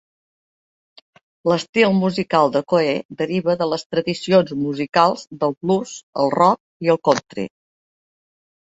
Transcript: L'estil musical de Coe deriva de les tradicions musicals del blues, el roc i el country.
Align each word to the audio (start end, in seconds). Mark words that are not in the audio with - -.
L'estil 1.51 1.93
musical 1.97 2.49
de 2.57 2.63
Coe 2.73 2.95
deriva 3.21 3.57
de 3.61 3.69
les 3.75 3.85
tradicions 3.91 4.57
musicals 4.65 5.29
del 5.45 5.57
blues, 5.63 5.95
el 6.25 6.37
roc 6.41 6.65
i 6.89 6.95
el 6.97 7.05
country. 7.13 7.49